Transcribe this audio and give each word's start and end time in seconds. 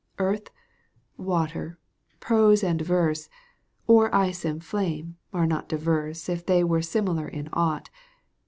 Earth, 0.17 0.49
water, 1.15 1.77
prose 2.19 2.63
and 2.63 2.81
verse, 2.81 3.29
Or 3.85 4.09
ice 4.15 4.43
and 4.43 4.63
flame, 4.63 5.17
are 5.31 5.45
not 5.45 5.69
diverse 5.69 6.27
If 6.27 6.43
they 6.43 6.63
were 6.63 6.81
similar 6.81 7.27
in 7.27 7.49
aught. 7.53 7.91